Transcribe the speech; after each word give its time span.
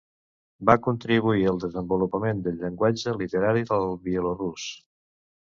Va 0.69 0.75
contribuir 0.87 1.43
al 1.51 1.59
desenvolupament 1.65 2.41
del 2.47 2.57
llenguatge 2.63 3.15
literari 3.21 3.65
del 3.73 3.87
bielorús. 4.09 4.69